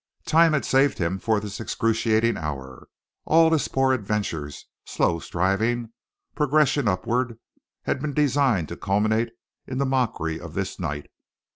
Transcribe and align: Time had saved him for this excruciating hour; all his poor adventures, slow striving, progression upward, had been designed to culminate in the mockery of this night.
Time 0.25 0.53
had 0.53 0.65
saved 0.65 0.97
him 0.97 1.19
for 1.19 1.39
this 1.39 1.59
excruciating 1.59 2.35
hour; 2.35 2.87
all 3.25 3.51
his 3.51 3.67
poor 3.67 3.93
adventures, 3.93 4.65
slow 4.83 5.19
striving, 5.19 5.91
progression 6.33 6.87
upward, 6.87 7.37
had 7.83 8.01
been 8.01 8.11
designed 8.15 8.67
to 8.69 8.75
culminate 8.75 9.29
in 9.67 9.77
the 9.77 9.85
mockery 9.85 10.39
of 10.39 10.55
this 10.55 10.79
night. 10.79 11.05